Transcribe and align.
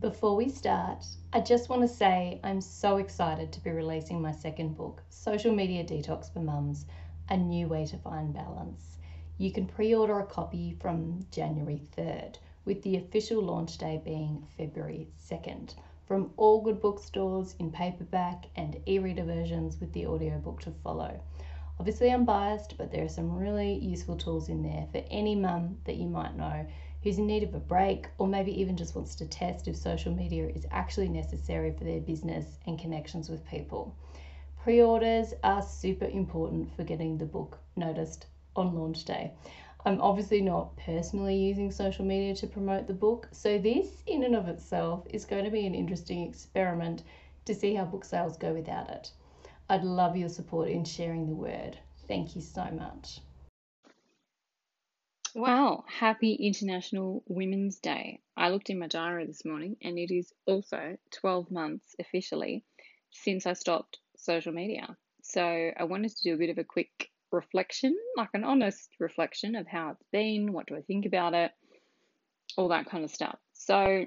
Before 0.00 0.34
we 0.34 0.48
start, 0.48 1.04
I 1.30 1.40
just 1.40 1.68
want 1.68 1.82
to 1.82 1.88
say 1.88 2.40
I'm 2.42 2.62
so 2.62 2.96
excited 2.96 3.52
to 3.52 3.60
be 3.62 3.68
releasing 3.68 4.22
my 4.22 4.32
second 4.32 4.74
book, 4.74 5.02
Social 5.10 5.54
Media 5.54 5.84
Detox 5.84 6.32
for 6.32 6.40
Mums 6.40 6.86
A 7.28 7.36
New 7.36 7.68
Way 7.68 7.84
to 7.84 7.98
Find 7.98 8.32
Balance. 8.32 8.96
You 9.36 9.52
can 9.52 9.66
pre 9.66 9.94
order 9.94 10.18
a 10.18 10.24
copy 10.24 10.74
from 10.80 11.26
January 11.30 11.82
3rd, 11.98 12.36
with 12.64 12.80
the 12.80 12.96
official 12.96 13.42
launch 13.42 13.76
day 13.76 14.00
being 14.02 14.46
February 14.56 15.08
2nd, 15.22 15.74
from 16.06 16.32
all 16.38 16.62
good 16.62 16.80
bookstores 16.80 17.54
in 17.58 17.70
paperback 17.70 18.46
and 18.56 18.80
e 18.86 18.98
reader 18.98 19.24
versions 19.24 19.80
with 19.80 19.92
the 19.92 20.06
audiobook 20.06 20.62
to 20.62 20.70
follow. 20.82 21.20
Obviously, 21.78 22.10
I'm 22.10 22.24
biased, 22.24 22.78
but 22.78 22.90
there 22.90 23.04
are 23.04 23.08
some 23.10 23.36
really 23.36 23.74
useful 23.74 24.16
tools 24.16 24.48
in 24.48 24.62
there 24.62 24.86
for 24.92 25.04
any 25.10 25.34
mum 25.34 25.76
that 25.84 25.96
you 25.96 26.08
might 26.08 26.38
know 26.38 26.66
who's 27.02 27.18
in 27.18 27.26
need 27.26 27.42
of 27.42 27.54
a 27.54 27.58
break 27.58 28.08
or 28.18 28.26
maybe 28.26 28.60
even 28.60 28.76
just 28.76 28.94
wants 28.94 29.14
to 29.16 29.26
test 29.26 29.68
if 29.68 29.76
social 29.76 30.12
media 30.12 30.46
is 30.48 30.66
actually 30.70 31.08
necessary 31.08 31.72
for 31.72 31.84
their 31.84 32.00
business 32.00 32.58
and 32.66 32.78
connections 32.78 33.28
with 33.28 33.46
people. 33.46 33.94
Pre 34.62 34.82
orders 34.82 35.32
are 35.42 35.62
super 35.62 36.04
important 36.04 36.74
for 36.76 36.84
getting 36.84 37.16
the 37.16 37.24
book 37.24 37.58
noticed 37.76 38.26
on 38.54 38.74
launch 38.74 39.04
day. 39.04 39.32
I'm 39.86 40.00
obviously 40.02 40.42
not 40.42 40.76
personally 40.76 41.36
using 41.36 41.70
social 41.70 42.04
media 42.04 42.34
to 42.34 42.46
promote 42.46 42.86
the 42.86 42.92
book, 42.92 43.28
so 43.32 43.56
this, 43.56 44.02
in 44.06 44.24
and 44.24 44.36
of 44.36 44.48
itself, 44.48 45.06
is 45.08 45.24
going 45.24 45.44
to 45.44 45.50
be 45.50 45.66
an 45.66 45.74
interesting 45.74 46.28
experiment 46.28 47.02
to 47.46 47.54
see 47.54 47.74
how 47.74 47.86
book 47.86 48.04
sales 48.04 48.36
go 48.36 48.52
without 48.52 48.90
it. 48.90 49.12
I'd 49.70 49.84
love 49.84 50.16
your 50.16 50.28
support 50.28 50.68
in 50.68 50.84
sharing 50.84 51.26
the 51.26 51.34
word. 51.34 51.78
Thank 52.06 52.36
you 52.36 52.42
so 52.42 52.64
much. 52.72 53.20
Wow, 55.34 55.84
happy 55.86 56.32
International 56.32 57.22
Women's 57.28 57.78
Day. 57.78 58.20
I 58.36 58.50
looked 58.50 58.68
in 58.68 58.80
my 58.80 58.88
diary 58.88 59.26
this 59.26 59.44
morning 59.44 59.76
and 59.80 59.96
it 59.96 60.12
is 60.12 60.32
also 60.44 60.96
12 61.12 61.52
months 61.52 61.94
officially 62.00 62.64
since 63.12 63.46
I 63.46 63.52
stopped 63.52 64.00
social 64.16 64.52
media. 64.52 64.96
So 65.22 65.42
I 65.42 65.84
wanted 65.84 66.16
to 66.16 66.22
do 66.24 66.34
a 66.34 66.38
bit 66.38 66.50
of 66.50 66.58
a 66.58 66.64
quick 66.64 67.10
reflection, 67.30 67.96
like 68.16 68.30
an 68.34 68.42
honest 68.42 68.88
reflection 68.98 69.54
of 69.54 69.68
how 69.68 69.90
it's 69.90 70.06
been, 70.10 70.52
what 70.52 70.66
do 70.66 70.76
I 70.76 70.82
think 70.82 71.06
about 71.06 71.34
it, 71.34 71.52
all 72.56 72.68
that 72.68 72.86
kind 72.86 73.04
of 73.04 73.10
stuff. 73.10 73.38
So 73.52 74.06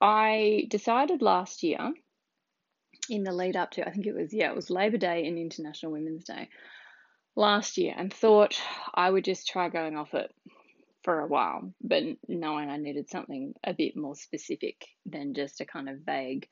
I 0.00 0.66
decided 0.68 1.22
last 1.22 1.62
year 1.62 1.92
in 3.08 3.22
the 3.22 3.32
lead 3.32 3.54
up 3.54 3.70
to, 3.72 3.86
I 3.86 3.92
think 3.92 4.06
it 4.06 4.16
was, 4.16 4.32
yeah, 4.32 4.50
it 4.50 4.56
was 4.56 4.68
Labor 4.68 4.98
Day 4.98 5.28
and 5.28 5.38
International 5.38 5.92
Women's 5.92 6.24
Day 6.24 6.48
last 7.36 7.78
year 7.78 7.94
and 7.96 8.12
thought 8.12 8.60
I 8.94 9.10
would 9.10 9.24
just 9.24 9.48
try 9.48 9.68
going 9.68 9.96
off 9.96 10.14
it 10.14 10.34
for 11.04 11.20
a 11.20 11.26
while, 11.26 11.72
but 11.80 12.02
knowing 12.28 12.68
I 12.68 12.76
needed 12.76 13.08
something 13.08 13.54
a 13.64 13.72
bit 13.72 13.96
more 13.96 14.16
specific 14.16 14.84
than 15.06 15.34
just 15.34 15.60
a 15.60 15.64
kind 15.64 15.88
of 15.88 16.00
vague 16.04 16.48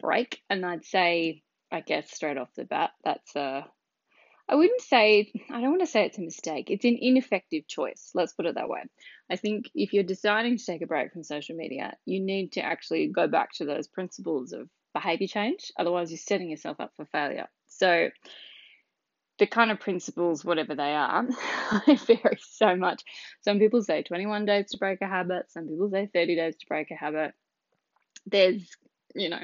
break. 0.00 0.40
And 0.48 0.64
I'd 0.64 0.84
say, 0.84 1.42
I 1.70 1.80
guess 1.80 2.10
straight 2.10 2.38
off 2.38 2.54
the 2.56 2.64
bat, 2.64 2.90
that's 3.04 3.36
a, 3.36 3.66
I 4.48 4.54
wouldn't 4.56 4.80
say, 4.80 5.30
I 5.50 5.60
don't 5.60 5.70
want 5.70 5.82
to 5.82 5.86
say 5.86 6.06
it's 6.06 6.18
a 6.18 6.22
mistake. 6.22 6.70
It's 6.70 6.84
an 6.84 6.98
ineffective 7.00 7.68
choice. 7.68 8.10
Let's 8.14 8.32
put 8.32 8.46
it 8.46 8.56
that 8.56 8.68
way. 8.68 8.82
I 9.30 9.36
think 9.36 9.66
if 9.74 9.92
you're 9.92 10.02
deciding 10.02 10.58
to 10.58 10.64
take 10.64 10.82
a 10.82 10.86
break 10.86 11.12
from 11.12 11.22
social 11.22 11.54
media, 11.54 11.94
you 12.04 12.20
need 12.20 12.52
to 12.52 12.64
actually 12.64 13.08
go 13.08 13.28
back 13.28 13.52
to 13.54 13.64
those 13.64 13.86
principles 13.86 14.52
of 14.52 14.68
behavior 14.92 15.28
change. 15.28 15.70
Otherwise, 15.78 16.10
you're 16.10 16.18
setting 16.18 16.50
yourself 16.50 16.80
up 16.80 16.92
for 16.96 17.04
failure. 17.04 17.46
So, 17.68 18.08
the 19.40 19.46
kind 19.46 19.70
of 19.72 19.80
principles, 19.80 20.44
whatever 20.44 20.74
they 20.76 20.94
are, 20.94 21.26
vary 21.86 22.38
so 22.40 22.76
much. 22.76 23.02
Some 23.40 23.58
people 23.58 23.82
say 23.82 24.02
21 24.02 24.44
days 24.44 24.70
to 24.70 24.78
break 24.78 25.00
a 25.00 25.08
habit, 25.08 25.50
some 25.50 25.66
people 25.66 25.90
say 25.90 26.08
30 26.12 26.36
days 26.36 26.56
to 26.56 26.66
break 26.66 26.90
a 26.90 26.94
habit. 26.94 27.32
There's, 28.26 28.76
you 29.14 29.30
know, 29.30 29.40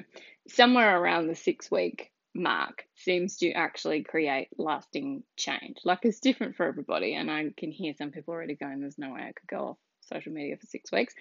somewhere 0.49 1.01
around 1.01 1.27
the 1.27 1.35
six 1.35 1.71
week 1.71 2.13
mark 2.35 2.85
seems 2.95 3.39
to 3.39 3.53
actually 3.53 4.03
create 4.03 4.49
lasting 4.59 5.23
change. 5.37 5.79
Like 5.85 6.01
it's 6.03 6.21
different 6.21 6.56
for 6.56 6.67
everybody, 6.67 7.15
and 7.15 7.31
I 7.31 7.47
can 7.56 7.73
hear 7.73 7.95
some 7.97 8.11
people 8.11 8.35
already 8.35 8.55
going, 8.55 8.81
There's 8.81 8.99
no 8.99 9.15
way 9.15 9.23
I 9.23 9.33
could 9.33 9.49
go 9.49 9.69
off 9.69 9.79
social 10.03 10.33
media 10.33 10.59
for 10.59 10.67
six 10.67 10.93
weeks. 10.93 11.15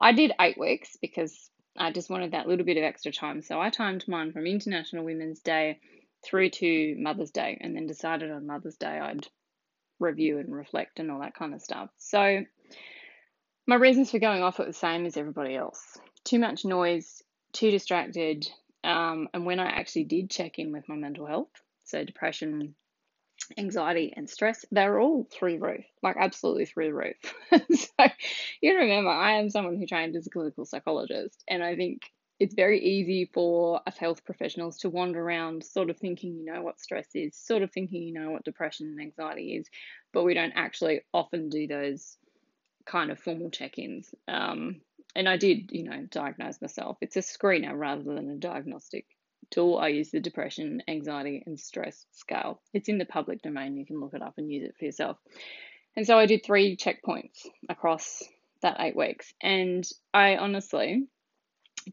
I 0.00 0.12
did 0.12 0.32
eight 0.40 0.58
weeks 0.58 0.96
because 1.00 1.48
I 1.78 1.92
just 1.92 2.10
wanted 2.10 2.32
that 2.32 2.48
little 2.48 2.66
bit 2.66 2.76
of 2.76 2.82
extra 2.82 3.12
time. 3.12 3.40
So 3.42 3.60
I 3.60 3.70
timed 3.70 4.08
mine 4.08 4.32
from 4.32 4.46
International 4.46 5.04
Women's 5.04 5.40
Day 5.40 5.78
through 6.26 6.50
to 6.50 6.96
Mother's 6.98 7.30
Day 7.30 7.58
and 7.60 7.74
then 7.74 7.86
decided 7.86 8.30
on 8.30 8.46
Mother's 8.46 8.76
Day 8.76 8.98
I'd 8.98 9.26
review 9.98 10.38
and 10.38 10.54
reflect 10.54 10.98
and 10.98 11.10
all 11.10 11.20
that 11.20 11.34
kind 11.34 11.54
of 11.54 11.62
stuff. 11.62 11.90
So 11.98 12.44
my 13.66 13.76
reasons 13.76 14.10
for 14.10 14.18
going 14.18 14.42
off 14.42 14.60
are 14.60 14.66
the 14.66 14.72
same 14.72 15.06
as 15.06 15.16
everybody 15.16 15.56
else. 15.56 15.98
Too 16.24 16.38
much 16.38 16.64
noise, 16.64 17.22
too 17.52 17.70
distracted, 17.70 18.48
um, 18.84 19.28
and 19.34 19.44
when 19.44 19.58
I 19.58 19.66
actually 19.66 20.04
did 20.04 20.30
check 20.30 20.58
in 20.58 20.72
with 20.72 20.88
my 20.88 20.94
mental 20.94 21.26
health, 21.26 21.50
so 21.84 22.04
depression, 22.04 22.74
anxiety, 23.58 24.12
and 24.16 24.30
stress, 24.30 24.64
they're 24.70 25.00
all 25.00 25.26
through 25.32 25.58
the 25.58 25.66
roof, 25.66 25.84
like 26.02 26.16
absolutely 26.18 26.66
through 26.66 26.86
the 26.86 26.94
roof. 26.94 27.16
so 27.74 28.06
you 28.60 28.76
remember, 28.76 29.10
I 29.10 29.38
am 29.38 29.50
someone 29.50 29.76
who 29.76 29.86
trained 29.86 30.14
as 30.14 30.26
a 30.26 30.30
clinical 30.30 30.64
psychologist, 30.64 31.42
and 31.48 31.62
I 31.62 31.74
think 31.74 32.02
it's 32.38 32.54
very 32.54 32.82
easy 32.82 33.30
for 33.32 33.80
us 33.86 33.96
health 33.96 34.24
professionals 34.24 34.78
to 34.78 34.90
wander 34.90 35.20
around 35.20 35.64
sort 35.64 35.90
of 35.90 35.96
thinking 35.96 36.36
you 36.36 36.44
know 36.44 36.62
what 36.62 36.80
stress 36.80 37.08
is, 37.14 37.36
sort 37.36 37.62
of 37.62 37.70
thinking 37.72 38.02
you 38.02 38.12
know 38.12 38.30
what 38.30 38.44
depression 38.44 38.86
and 38.88 39.00
anxiety 39.00 39.56
is, 39.56 39.68
but 40.12 40.24
we 40.24 40.34
don't 40.34 40.52
actually 40.54 41.00
often 41.12 41.48
do 41.48 41.66
those 41.66 42.16
kind 42.84 43.10
of 43.10 43.18
formal 43.18 43.50
check 43.50 43.78
ins. 43.78 44.14
Um, 44.28 44.80
and 45.14 45.28
I 45.28 45.38
did, 45.38 45.70
you 45.72 45.84
know, 45.84 46.06
diagnose 46.10 46.60
myself. 46.60 46.98
It's 47.00 47.16
a 47.16 47.20
screener 47.20 47.72
rather 47.76 48.02
than 48.02 48.30
a 48.30 48.36
diagnostic 48.36 49.06
tool. 49.50 49.78
I 49.78 49.88
use 49.88 50.10
the 50.10 50.20
depression, 50.20 50.82
anxiety, 50.86 51.42
and 51.46 51.58
stress 51.58 52.04
scale. 52.12 52.60
It's 52.74 52.88
in 52.88 52.98
the 52.98 53.06
public 53.06 53.42
domain. 53.42 53.76
You 53.76 53.86
can 53.86 53.98
look 53.98 54.14
it 54.14 54.22
up 54.22 54.34
and 54.36 54.52
use 54.52 54.64
it 54.64 54.76
for 54.78 54.84
yourself. 54.84 55.16
And 55.96 56.06
so 56.06 56.18
I 56.18 56.26
did 56.26 56.44
three 56.44 56.76
checkpoints 56.76 57.46
across 57.68 58.22
that 58.60 58.76
eight 58.80 58.96
weeks. 58.96 59.32
And 59.40 59.88
I 60.12 60.36
honestly, 60.36 61.06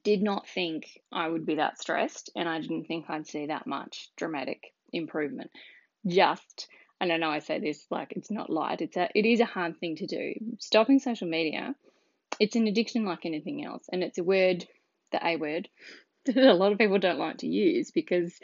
did 0.04 0.24
not 0.24 0.48
think 0.48 1.00
I 1.12 1.28
would 1.28 1.46
be 1.46 1.56
that 1.56 1.80
stressed 1.80 2.32
and 2.36 2.50
I 2.50 2.60
didn't 2.60 2.86
think 2.86 3.06
I'd 3.10 3.28
see 3.28 3.48
that 3.48 3.68
much 3.68 4.10
dramatic 4.18 4.74
improvement. 4.92 5.52
Just, 6.06 6.68
and 7.00 7.12
I 7.12 7.18
know 7.18 7.30
I 7.30 7.40
say 7.40 7.60
this 7.60 7.86
like 7.90 8.14
it's 8.16 8.32
not 8.32 8.50
light, 8.50 8.82
it's 8.82 8.98
a 8.98 9.10
it 9.16 9.26
is 9.26 9.40
a 9.40 9.46
hard 9.46 9.80
thing 9.80 9.96
to 9.98 10.08
do. 10.08 10.34
Stopping 10.60 11.00
social 11.00 11.28
media, 11.28 11.76
it's 12.40 12.56
an 12.56 12.68
addiction 12.68 13.06
like 13.06 13.26
anything 13.26 13.64
else, 13.64 13.86
and 13.92 14.04
it's 14.04 14.18
a 14.18 14.24
word, 14.24 14.66
the 15.12 15.26
A 15.26 15.38
word, 15.38 15.70
that 16.26 16.38
a 16.38 16.54
lot 16.54 16.72
of 16.72 16.78
people 16.78 17.00
don't 17.00 17.20
like 17.20 17.38
to 17.40 17.48
use 17.48 17.92
because 17.92 18.38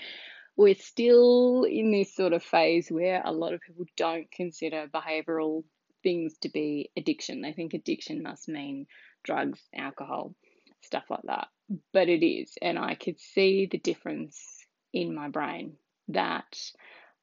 we're 0.56 0.76
still 0.76 1.64
in 1.64 1.92
this 1.92 2.14
sort 2.14 2.34
of 2.34 2.44
phase 2.44 2.90
where 2.90 3.22
a 3.24 3.32
lot 3.32 3.54
of 3.54 3.62
people 3.62 3.86
don't 3.96 4.30
consider 4.32 4.88
behavioral 4.94 5.64
things 6.04 6.38
to 6.42 6.50
be 6.50 6.92
addiction. 6.98 7.42
They 7.42 7.54
think 7.54 7.74
addiction 7.74 8.24
must 8.24 8.50
mean 8.50 8.86
drugs, 9.24 9.62
alcohol, 9.74 10.36
stuff 10.82 11.06
like 11.10 11.24
that. 11.24 11.48
But 11.94 12.10
it 12.10 12.26
is, 12.26 12.58
and 12.62 12.80
I 12.80 12.96
could 12.96 13.20
see 13.20 13.68
the 13.70 13.78
difference 13.78 14.66
in 14.92 15.14
my 15.14 15.30
brain 15.30 15.74
that 16.08 16.58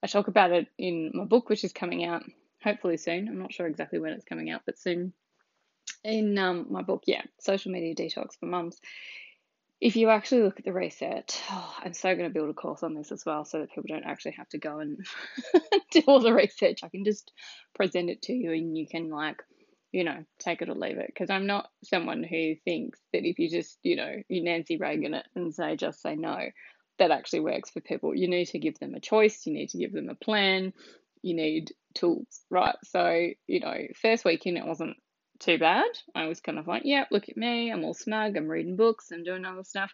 I 0.02 0.06
talk 0.06 0.28
about 0.28 0.52
it 0.52 0.68
in 0.78 1.10
my 1.14 1.24
book, 1.24 1.48
which 1.48 1.64
is 1.64 1.72
coming 1.72 2.04
out 2.04 2.22
hopefully 2.62 2.96
soon. 2.96 3.28
I'm 3.28 3.38
not 3.38 3.52
sure 3.52 3.66
exactly 3.66 3.98
when 3.98 4.12
it's 4.12 4.24
coming 4.24 4.50
out, 4.50 4.62
but 4.66 4.78
soon. 4.78 5.12
In 6.04 6.36
um, 6.38 6.66
my 6.70 6.82
book, 6.82 7.04
yeah, 7.06 7.22
Social 7.40 7.72
Media 7.72 7.94
Detox 7.94 8.38
for 8.38 8.46
Mums. 8.46 8.80
If 9.80 9.96
you 9.96 10.08
actually 10.08 10.42
look 10.42 10.58
at 10.58 10.64
the 10.64 10.72
research, 10.72 11.38
oh, 11.50 11.74
I'm 11.80 11.92
so 11.92 12.14
going 12.14 12.28
to 12.28 12.32
build 12.32 12.48
a 12.48 12.54
course 12.54 12.82
on 12.82 12.94
this 12.94 13.12
as 13.12 13.24
well 13.26 13.44
so 13.44 13.58
that 13.58 13.68
people 13.70 13.84
don't 13.88 14.06
actually 14.06 14.32
have 14.32 14.48
to 14.50 14.58
go 14.58 14.78
and 14.78 15.06
do 15.90 16.02
all 16.06 16.20
the 16.20 16.32
research. 16.32 16.80
I 16.82 16.88
can 16.88 17.04
just 17.04 17.30
present 17.74 18.08
it 18.08 18.22
to 18.22 18.32
you 18.32 18.52
and 18.52 18.76
you 18.76 18.86
can 18.86 19.10
like 19.10 19.42
you 19.92 20.04
know, 20.04 20.24
take 20.38 20.62
it 20.62 20.68
or 20.68 20.74
leave 20.74 20.98
it. 20.98 21.06
Because 21.06 21.30
I'm 21.30 21.46
not 21.46 21.70
someone 21.84 22.22
who 22.22 22.54
thinks 22.64 23.00
that 23.12 23.24
if 23.24 23.38
you 23.38 23.48
just, 23.48 23.78
you 23.82 23.96
know, 23.96 24.22
you 24.28 24.42
Nancy 24.42 24.76
Reagan 24.76 25.14
it 25.14 25.26
and 25.34 25.54
say, 25.54 25.76
just 25.76 26.02
say 26.02 26.16
no, 26.16 26.38
that 26.98 27.10
actually 27.10 27.40
works 27.40 27.70
for 27.70 27.80
people. 27.80 28.14
You 28.14 28.28
need 28.28 28.46
to 28.46 28.58
give 28.58 28.78
them 28.78 28.94
a 28.94 29.00
choice, 29.00 29.46
you 29.46 29.52
need 29.52 29.70
to 29.70 29.78
give 29.78 29.92
them 29.92 30.08
a 30.08 30.14
plan, 30.14 30.72
you 31.22 31.34
need 31.34 31.72
tools, 31.94 32.40
right? 32.50 32.76
So, 32.84 33.28
you 33.46 33.60
know, 33.60 33.76
first 34.00 34.24
weekend 34.24 34.58
it 34.58 34.66
wasn't 34.66 34.96
too 35.38 35.58
bad. 35.58 35.90
I 36.14 36.26
was 36.26 36.40
kind 36.40 36.58
of 36.58 36.66
like, 36.66 36.82
yeah, 36.84 37.04
look 37.10 37.28
at 37.28 37.36
me, 37.36 37.70
I'm 37.70 37.84
all 37.84 37.94
smug, 37.94 38.36
I'm 38.36 38.48
reading 38.48 38.76
books, 38.76 39.10
I'm 39.12 39.24
doing 39.24 39.44
other 39.44 39.64
stuff. 39.64 39.92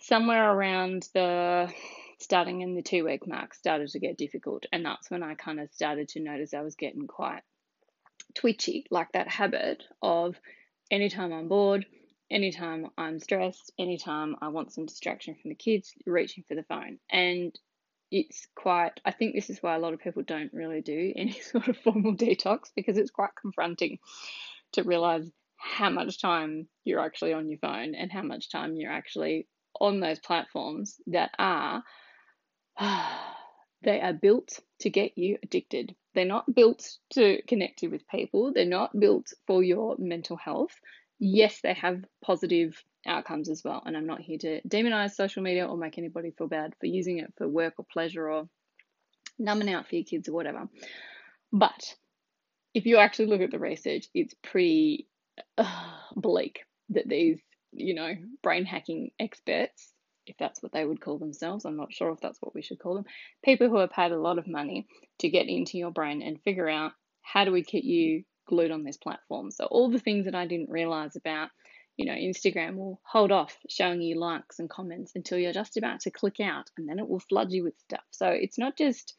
Somewhere 0.00 0.52
around 0.52 1.08
the 1.14 1.72
starting 2.18 2.60
in 2.62 2.74
the 2.74 2.82
two 2.82 3.04
week 3.04 3.26
mark 3.26 3.54
started 3.54 3.88
to 3.88 3.98
get 3.98 4.18
difficult, 4.18 4.66
and 4.72 4.84
that's 4.84 5.10
when 5.10 5.22
I 5.22 5.34
kind 5.34 5.60
of 5.60 5.72
started 5.72 6.08
to 6.10 6.20
notice 6.20 6.54
I 6.54 6.62
was 6.62 6.76
getting 6.76 7.06
quite 7.06 7.42
twitchy, 8.34 8.86
like 8.90 9.12
that 9.12 9.28
habit 9.28 9.82
of 10.02 10.36
anytime 10.90 11.32
I'm 11.32 11.48
bored, 11.48 11.86
anytime 12.30 12.88
I'm 12.96 13.18
stressed, 13.18 13.72
anytime 13.78 14.36
I 14.40 14.48
want 14.48 14.72
some 14.72 14.86
distraction 14.86 15.34
from 15.34 15.50
the 15.50 15.54
kids, 15.54 15.92
reaching 16.06 16.44
for 16.48 16.54
the 16.54 16.62
phone. 16.64 16.98
And 17.10 17.58
it's 18.10 18.46
quite, 18.54 19.00
I 19.04 19.12
think 19.12 19.34
this 19.34 19.50
is 19.50 19.62
why 19.62 19.74
a 19.74 19.78
lot 19.78 19.94
of 19.94 20.00
people 20.00 20.22
don't 20.22 20.52
really 20.52 20.80
do 20.80 21.12
any 21.16 21.32
sort 21.32 21.68
of 21.68 21.76
formal 21.78 22.16
detox 22.16 22.70
because 22.74 22.98
it's 22.98 23.10
quite 23.10 23.30
confronting 23.40 23.98
to 24.72 24.82
realize 24.82 25.30
how 25.56 25.90
much 25.90 26.20
time 26.20 26.68
you're 26.84 27.00
actually 27.00 27.32
on 27.32 27.48
your 27.48 27.58
phone 27.58 27.94
and 27.94 28.12
how 28.12 28.22
much 28.22 28.50
time 28.50 28.76
you're 28.76 28.92
actually 28.92 29.48
on 29.80 30.00
those 30.00 30.18
platforms 30.18 31.00
that 31.06 31.30
are 31.38 31.82
they 33.86 34.00
are 34.00 34.12
built 34.12 34.60
to 34.80 34.90
get 34.90 35.16
you 35.16 35.38
addicted. 35.42 35.94
They're 36.14 36.26
not 36.26 36.52
built 36.52 36.98
to 37.14 37.40
connect 37.46 37.82
you 37.82 37.88
with 37.90 38.06
people. 38.08 38.52
They're 38.52 38.66
not 38.66 38.98
built 38.98 39.32
for 39.46 39.62
your 39.62 39.94
mental 39.98 40.36
health. 40.36 40.72
Yes, 41.20 41.60
they 41.62 41.72
have 41.72 42.04
positive 42.22 42.76
outcomes 43.06 43.48
as 43.48 43.62
well. 43.64 43.82
And 43.86 43.96
I'm 43.96 44.06
not 44.06 44.20
here 44.20 44.38
to 44.38 44.60
demonize 44.62 45.12
social 45.12 45.42
media 45.42 45.66
or 45.66 45.76
make 45.76 45.98
anybody 45.98 46.32
feel 46.32 46.48
bad 46.48 46.74
for 46.80 46.86
using 46.86 47.18
it 47.20 47.32
for 47.38 47.48
work 47.48 47.74
or 47.78 47.86
pleasure 47.90 48.28
or 48.28 48.48
numbing 49.38 49.72
out 49.72 49.88
for 49.88 49.94
your 49.94 50.04
kids 50.04 50.28
or 50.28 50.32
whatever. 50.32 50.68
But 51.52 51.94
if 52.74 52.86
you 52.86 52.96
actually 52.96 53.26
look 53.26 53.40
at 53.40 53.52
the 53.52 53.60
research, 53.60 54.08
it's 54.12 54.34
pretty 54.42 55.06
uh, 55.56 55.92
bleak 56.16 56.64
that 56.90 57.08
these, 57.08 57.40
you 57.72 57.94
know, 57.94 58.14
brain 58.42 58.64
hacking 58.64 59.10
experts, 59.20 59.92
if 60.26 60.36
that's 60.38 60.62
what 60.62 60.72
they 60.72 60.84
would 60.84 61.00
call 61.00 61.18
themselves, 61.18 61.64
I'm 61.64 61.76
not 61.76 61.92
sure 61.92 62.12
if 62.12 62.20
that's 62.20 62.40
what 62.40 62.54
we 62.54 62.62
should 62.62 62.78
call 62.78 62.94
them, 62.94 63.06
people 63.44 63.68
who 63.68 63.78
have 63.78 63.90
paid 63.90 64.12
a 64.12 64.20
lot 64.20 64.38
of 64.38 64.46
money 64.46 64.86
to 65.20 65.28
get 65.28 65.48
into 65.48 65.78
your 65.78 65.90
brain 65.90 66.22
and 66.22 66.40
figure 66.42 66.68
out 66.68 66.92
how 67.22 67.44
do 67.44 67.52
we 67.52 67.62
keep 67.62 67.84
you 67.84 68.24
glued 68.46 68.70
on 68.70 68.84
this 68.84 68.96
platform. 68.96 69.50
So 69.50 69.64
all 69.64 69.90
the 69.90 69.98
things 69.98 70.26
that 70.26 70.34
I 70.34 70.46
didn't 70.46 70.70
realize 70.70 71.16
about, 71.16 71.50
you 71.96 72.06
know, 72.06 72.12
Instagram 72.12 72.76
will 72.76 73.00
hold 73.04 73.32
off 73.32 73.56
showing 73.68 74.02
you 74.02 74.18
likes 74.18 74.58
and 74.58 74.70
comments 74.70 75.12
until 75.14 75.38
you're 75.38 75.52
just 75.52 75.76
about 75.76 76.00
to 76.00 76.10
click 76.10 76.40
out 76.40 76.70
and 76.76 76.88
then 76.88 76.98
it 76.98 77.08
will 77.08 77.20
flood 77.20 77.50
you 77.50 77.64
with 77.64 77.78
stuff. 77.78 78.04
So 78.10 78.28
it's 78.28 78.58
not 78.58 78.76
just 78.76 79.14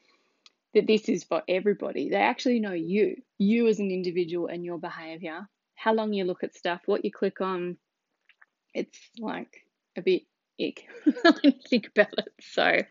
that 0.73 0.87
this 0.87 1.09
is 1.09 1.23
for 1.23 1.41
everybody. 1.47 2.09
They 2.09 2.17
actually 2.17 2.59
know 2.59 2.73
you, 2.73 3.17
you 3.37 3.67
as 3.67 3.79
an 3.79 3.91
individual 3.91 4.47
and 4.47 4.63
your 4.63 4.77
behavior 4.77 5.47
how 5.77 5.93
long 5.93 6.11
you 6.11 6.25
look 6.25 6.43
at 6.43 6.55
stuff, 6.55 6.81
what 6.85 7.05
you 7.05 7.11
click 7.11 7.39
on. 7.39 7.77
It's 8.73 8.99
like 9.19 9.61
a 9.95 10.01
bit 10.01 10.23
ick 10.59 10.85
when 11.21 11.35
you 11.43 11.53
think 11.69 11.89
about 11.95 12.13
it. 12.17 12.33
So, 12.41 12.81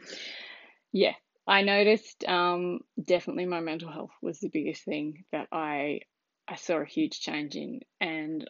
yeah, 0.93 1.15
I 1.47 1.63
noticed 1.63 2.25
um, 2.27 2.81
definitely 3.03 3.47
my 3.47 3.61
mental 3.61 3.91
health 3.91 4.13
was 4.23 4.41
the 4.41 4.49
biggest 4.49 4.85
thing 4.85 5.25
that 5.33 5.49
I 5.53 6.01
I 6.49 6.57
saw 6.57 6.77
a 6.77 6.85
huge 6.85 7.21
change 7.21 7.57
in, 7.57 7.81
and 8.01 8.49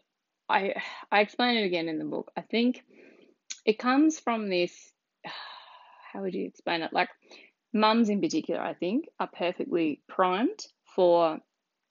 I 0.48 0.74
I 1.10 1.20
explain 1.20 1.58
it 1.58 1.66
again 1.66 1.88
in 1.88 1.98
the 1.98 2.04
book. 2.04 2.30
I 2.36 2.42
think 2.42 2.84
it 3.64 3.78
comes 3.78 4.18
from 4.20 4.48
this. 4.48 4.72
How 6.12 6.22
would 6.22 6.34
you 6.34 6.46
explain 6.46 6.82
it? 6.82 6.92
Like 6.92 7.10
mums 7.74 8.08
in 8.08 8.20
particular, 8.20 8.60
I 8.60 8.74
think, 8.74 9.06
are 9.20 9.28
perfectly 9.28 10.00
primed 10.08 10.60
for 10.94 11.38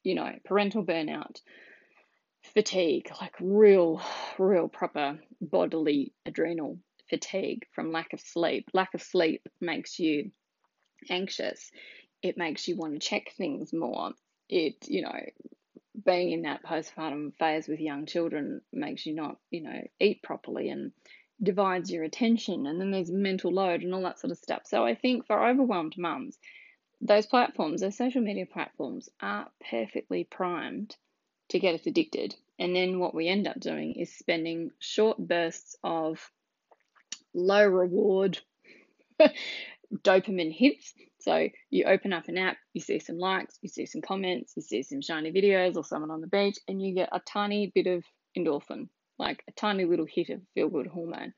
you 0.04 0.16
know 0.16 0.31
parental 0.45 0.83
burnout 0.83 1.39
fatigue, 2.54 3.10
like 3.22 3.33
real, 3.39 4.01
real 4.39 4.68
proper 4.68 5.19
bodily 5.42 6.13
adrenal 6.25 6.80
fatigue 7.10 7.66
from 7.74 7.92
lack 7.92 8.13
of 8.13 8.19
sleep. 8.19 8.69
Lack 8.74 8.94
of 8.94 9.02
sleep 9.02 9.48
makes 9.62 10.00
you 10.00 10.31
anxious. 11.10 11.72
It 12.22 12.38
makes 12.38 12.68
you 12.68 12.75
want 12.75 12.94
to 12.94 13.00
check 13.00 13.31
things 13.38 13.74
more. 13.74 14.12
It, 14.50 14.88
you 14.88 15.02
know, 15.02 15.19
being 16.06 16.31
in 16.31 16.44
that 16.44 16.63
postpartum 16.63 17.34
phase 17.38 17.68
with 17.68 17.80
young 17.80 18.06
children 18.06 18.62
makes 18.74 19.06
you 19.06 19.13
not, 19.13 19.38
you 19.50 19.62
know, 19.62 19.81
eat 20.00 20.24
properly 20.24 20.69
and 20.69 20.92
divides 21.42 21.92
your 21.92 22.04
attention. 22.04 22.66
And 22.66 22.80
then 22.80 22.92
there's 22.92 23.12
mental 23.12 23.51
load 23.51 23.81
and 23.81 23.94
all 23.94 24.04
that 24.04 24.19
sort 24.19 24.31
of 24.31 24.38
stuff. 24.38 24.63
So 24.66 24.86
I 24.86 24.96
think 24.96 25.25
for 25.25 25.48
overwhelmed 25.48 25.96
mums, 25.98 26.38
those 27.01 27.25
platforms, 27.25 27.81
those 27.81 27.98
social 27.98 28.22
media 28.22 28.46
platforms, 28.46 29.10
are 29.22 29.48
perfectly 29.69 30.24
primed 30.24 30.96
to 31.50 31.60
get 31.60 31.75
us 31.75 31.86
addicted. 31.86 32.36
And 32.58 32.75
then 32.75 33.00
what 33.00 33.13
we 33.13 33.28
end 33.28 33.48
up 33.48 33.60
doing 33.60 33.94
is 33.94 34.13
spending 34.16 34.72
short 34.80 35.18
bursts 35.18 35.75
of 35.84 36.31
low 37.36 37.66
reward 37.66 38.40
dopamine 39.94 40.54
hits. 40.54 40.94
So 41.20 41.50
you 41.70 41.86
open 41.86 42.14
up 42.14 42.28
an 42.28 42.38
app, 42.38 42.58
you 42.74 42.82
see 42.82 43.00
some 43.00 43.18
likes, 43.18 43.58
you 43.62 43.70
see 43.70 43.86
some 43.86 44.02
comments, 44.02 44.54
you 44.56 44.62
see 44.62 44.84
some 44.84 45.02
shiny 45.02 45.32
videos 45.32 45.76
or 45.76 45.84
someone 45.84 46.12
on 46.12 46.22
the 46.22 46.28
beach, 46.28 46.58
and 46.68 46.82
you 46.82 46.94
get 46.94 47.10
a 47.12 47.20
tiny 47.20 47.72
bit 47.74 47.88
of 47.88 48.04
endorphin, 48.38 48.90
like 49.18 49.44
a 49.48 49.52
tiny 49.54 49.86
little 49.86 50.06
hit 50.06 50.30
of 50.30 50.42
feel 50.54 50.70
good 50.70 50.88
hormone. 50.88 51.34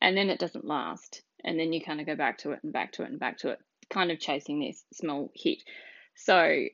And 0.00 0.16
then 0.16 0.30
it 0.30 0.38
doesn't 0.38 0.64
last. 0.64 1.22
And 1.44 1.58
then 1.58 1.72
you 1.72 1.82
kind 1.82 2.00
of 2.00 2.06
go 2.06 2.16
back 2.16 2.38
to 2.38 2.52
it 2.52 2.60
and 2.62 2.72
back 2.72 2.92
to 2.92 3.02
it 3.02 3.10
and 3.10 3.20
back 3.20 3.38
to 3.38 3.50
it, 3.50 3.58
kind 3.90 4.10
of 4.10 4.18
chasing 4.18 4.60
this 4.60 4.82
small 4.92 5.30
hit. 5.34 5.62
So 6.16 6.64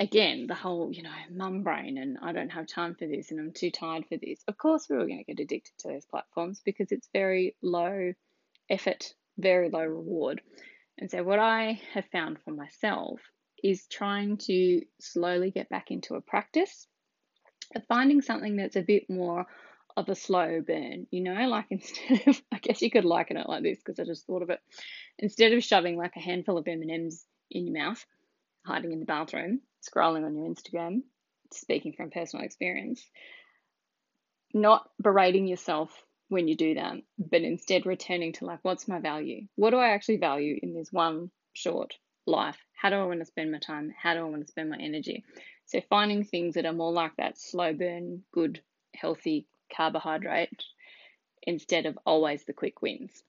again, 0.00 0.46
the 0.46 0.54
whole, 0.54 0.92
you 0.92 1.02
know, 1.02 1.10
mum 1.30 1.62
brain 1.62 1.98
and 1.98 2.18
I 2.20 2.32
don't 2.32 2.50
have 2.50 2.66
time 2.66 2.94
for 2.94 3.06
this 3.06 3.30
and 3.30 3.40
I'm 3.40 3.52
too 3.52 3.70
tired 3.70 4.06
for 4.08 4.16
this. 4.16 4.42
Of 4.48 4.58
course, 4.58 4.86
we're 4.88 5.00
all 5.00 5.06
going 5.06 5.24
to 5.24 5.32
get 5.34 5.42
addicted 5.42 5.72
to 5.78 5.88
those 5.88 6.04
platforms 6.04 6.60
because 6.64 6.90
it's 6.90 7.08
very 7.12 7.56
low 7.62 8.12
effort, 8.68 9.14
very 9.38 9.70
low 9.70 9.84
reward. 9.84 10.40
And 10.98 11.10
so, 11.10 11.22
what 11.22 11.38
I 11.38 11.80
have 11.92 12.04
found 12.12 12.38
for 12.44 12.52
myself 12.52 13.20
is 13.62 13.86
trying 13.86 14.36
to 14.36 14.82
slowly 15.00 15.50
get 15.50 15.68
back 15.68 15.90
into 15.90 16.14
a 16.14 16.20
practice 16.20 16.86
of 17.74 17.84
finding 17.86 18.20
something 18.20 18.56
that's 18.56 18.76
a 18.76 18.82
bit 18.82 19.08
more 19.08 19.46
of 19.96 20.08
a 20.08 20.14
slow 20.14 20.60
burn, 20.60 21.06
you 21.10 21.22
know, 21.22 21.48
like 21.48 21.66
instead 21.70 22.22
of, 22.26 22.42
I 22.52 22.58
guess 22.58 22.82
you 22.82 22.90
could 22.90 23.04
liken 23.04 23.36
it 23.36 23.48
like 23.48 23.62
this 23.62 23.78
because 23.78 23.98
I 23.98 24.04
just 24.04 24.26
thought 24.26 24.42
of 24.42 24.50
it. 24.50 24.60
Instead 25.18 25.52
of 25.52 25.64
shoving 25.64 25.96
like 25.96 26.16
a 26.16 26.20
handful 26.20 26.58
of 26.58 26.66
M&Ms 26.66 27.24
in 27.50 27.66
your 27.66 27.84
mouth, 27.84 28.04
hiding 28.64 28.92
in 28.92 29.00
the 29.00 29.06
bathroom, 29.06 29.60
scrolling 29.82 30.24
on 30.24 30.36
your 30.36 30.48
Instagram, 30.48 31.02
speaking 31.52 31.92
from 31.92 32.10
personal 32.10 32.44
experience, 32.44 33.04
not 34.52 34.88
berating 35.00 35.46
yourself 35.46 35.90
when 36.28 36.48
you 36.48 36.56
do 36.56 36.74
that, 36.74 36.96
but 37.18 37.42
instead 37.42 37.86
returning 37.86 38.32
to 38.32 38.46
like, 38.46 38.60
what's 38.62 38.88
my 38.88 38.98
value? 38.98 39.46
What 39.56 39.70
do 39.70 39.76
I 39.76 39.90
actually 39.90 40.16
value 40.16 40.58
in 40.62 40.74
this 40.74 40.92
one 40.92 41.30
short 41.52 41.94
life? 42.26 42.58
How 42.74 42.90
do 42.90 42.96
I 42.96 43.04
want 43.04 43.20
to 43.20 43.26
spend 43.26 43.52
my 43.52 43.58
time? 43.58 43.94
How 44.00 44.14
do 44.14 44.20
I 44.20 44.24
want 44.24 44.42
to 44.42 44.50
spend 44.50 44.70
my 44.70 44.78
energy? 44.78 45.24
So 45.66 45.80
finding 45.88 46.24
things 46.24 46.54
that 46.54 46.66
are 46.66 46.72
more 46.72 46.92
like 46.92 47.16
that 47.16 47.38
slow 47.38 47.72
burn, 47.72 48.22
good, 48.32 48.60
healthy 48.94 49.46
carbohydrate 49.74 50.62
instead 51.42 51.86
of 51.86 51.98
always 52.06 52.44
the 52.44 52.52
quick 52.52 52.80
wins. 52.80 53.22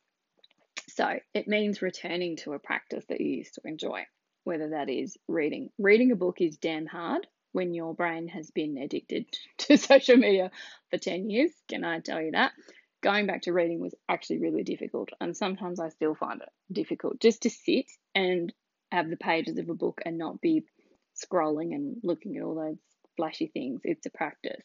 So 0.89 1.19
it 1.33 1.47
means 1.47 1.81
returning 1.81 2.37
to 2.37 2.53
a 2.53 2.59
practice 2.59 3.05
that 3.09 3.19
you 3.19 3.27
used 3.27 3.55
to 3.55 3.61
enjoy 3.65 4.05
whether 4.45 4.69
that 4.69 4.89
is 4.89 5.17
reading. 5.27 5.69
Reading 5.77 6.11
a 6.11 6.15
book 6.15 6.39
is 6.39 6.57
damn 6.57 6.85
hard 6.85 7.27
when 7.51 7.73
your 7.73 7.93
brain 7.93 8.27
has 8.29 8.51
been 8.51 8.77
addicted 8.77 9.25
to 9.57 9.77
social 9.77 10.15
media 10.15 10.51
for 10.89 10.97
10 10.97 11.29
years. 11.29 11.51
Can 11.67 11.83
I 11.83 11.99
tell 11.99 12.21
you 12.21 12.31
that? 12.31 12.53
Going 13.01 13.27
back 13.27 13.43
to 13.43 13.53
reading 13.53 13.81
was 13.81 13.93
actually 14.09 14.39
really 14.39 14.63
difficult, 14.63 15.09
and 15.19 15.35
sometimes 15.35 15.79
I 15.79 15.89
still 15.89 16.15
find 16.15 16.41
it 16.41 16.49
difficult 16.71 17.19
just 17.19 17.43
to 17.43 17.49
sit 17.49 17.85
and 18.15 18.51
have 18.91 19.09
the 19.09 19.17
pages 19.17 19.57
of 19.57 19.69
a 19.69 19.75
book 19.75 20.01
and 20.05 20.17
not 20.17 20.41
be 20.41 20.65
scrolling 21.15 21.73
and 21.73 21.97
looking 22.03 22.37
at 22.37 22.43
all 22.43 22.55
those 22.55 22.77
flashy 23.15 23.47
things. 23.47 23.81
It's 23.83 24.05
a 24.05 24.09
practice. 24.09 24.63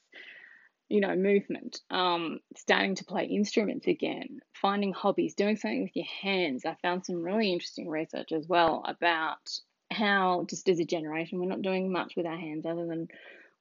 You 0.89 1.01
know, 1.01 1.15
movement, 1.15 1.81
um, 1.91 2.41
starting 2.57 2.97
to 2.97 3.05
play 3.05 3.27
instruments 3.27 3.87
again, 3.87 4.41
finding 4.55 4.93
hobbies, 4.93 5.35
doing 5.35 5.57
something 5.57 5.83
with 5.83 5.95
your 5.95 6.07
hands. 6.23 6.65
I 6.65 6.77
found 6.83 7.07
some 7.07 7.23
really 7.23 7.53
interesting 7.53 7.89
research 7.89 8.33
as 8.33 8.49
well 8.49 8.83
about 8.87 9.49
how 9.91 10.47
just 10.49 10.69
as 10.69 10.79
a 10.79 10.85
generation 10.85 11.39
we're 11.39 11.47
not 11.47 11.63
doing 11.63 11.93
much 11.93 12.15
with 12.17 12.27
our 12.27 12.37
hands 12.37 12.65
other 12.67 12.87
than 12.87 13.09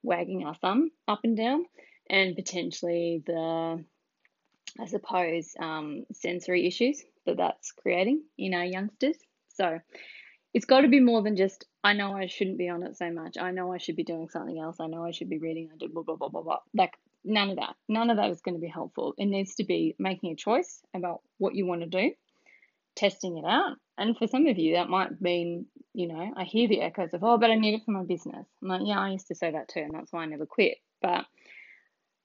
wagging 0.03 0.45
our 0.45 0.55
thumb 0.55 0.89
up 1.07 1.19
and 1.23 1.35
down 1.35 1.65
and 2.09 2.35
potentially 2.35 3.23
the 3.25 3.83
i 4.79 4.85
suppose 4.85 5.53
um, 5.59 6.05
sensory 6.13 6.67
issues 6.67 7.03
that 7.29 7.37
that's 7.37 7.71
creating 7.71 8.23
in 8.37 8.53
our 8.53 8.65
youngsters. 8.65 9.17
So 9.53 9.79
it's 10.53 10.65
got 10.65 10.81
to 10.81 10.87
be 10.87 10.99
more 10.99 11.21
than 11.21 11.35
just 11.35 11.65
i 11.83 11.93
know 11.93 12.13
i 12.13 12.25
shouldn't 12.25 12.57
be 12.57 12.69
on 12.69 12.83
it 12.83 12.97
so 12.97 13.11
much. 13.11 13.37
I 13.39 13.51
know 13.51 13.71
i 13.71 13.77
should 13.77 13.95
be 13.95 14.03
doing 14.03 14.29
something 14.29 14.59
else. 14.59 14.77
I 14.79 14.87
know 14.87 15.05
i 15.05 15.11
should 15.11 15.29
be 15.29 15.37
reading. 15.37 15.69
I 15.73 15.77
do 15.77 15.89
blah 15.89 16.03
blah 16.03 16.15
blah 16.15 16.29
blah 16.29 16.41
blah. 16.41 16.59
Like 16.73 16.93
none 17.23 17.49
of 17.51 17.57
that. 17.57 17.75
None 17.87 18.09
of 18.09 18.17
that 18.17 18.31
is 18.31 18.41
going 18.41 18.55
to 18.55 18.61
be 18.61 18.67
helpful. 18.67 19.13
It 19.17 19.25
needs 19.25 19.55
to 19.55 19.63
be 19.63 19.95
making 19.99 20.31
a 20.31 20.35
choice 20.35 20.81
about 20.93 21.21
what 21.37 21.55
you 21.55 21.65
want 21.65 21.81
to 21.81 21.87
do 21.87 22.11
testing 22.95 23.37
it 23.37 23.45
out. 23.45 23.77
And 23.97 24.17
for 24.17 24.27
some 24.27 24.47
of 24.47 24.57
you, 24.57 24.75
that 24.75 24.89
might 24.89 25.21
mean, 25.21 25.65
you 25.93 26.07
know, 26.07 26.33
I 26.35 26.43
hear 26.43 26.67
the 26.67 26.81
echoes 26.81 27.13
of, 27.13 27.23
oh, 27.23 27.37
but 27.37 27.51
I 27.51 27.55
need 27.55 27.75
it 27.75 27.81
for 27.85 27.91
my 27.91 28.03
business. 28.03 28.47
I'm 28.61 28.69
like, 28.69 28.81
yeah, 28.85 28.99
I 28.99 29.11
used 29.11 29.27
to 29.27 29.35
say 29.35 29.51
that 29.51 29.67
too, 29.67 29.81
and 29.81 29.91
that's 29.93 30.11
why 30.11 30.23
I 30.23 30.25
never 30.25 30.45
quit. 30.45 30.77
But 31.01 31.25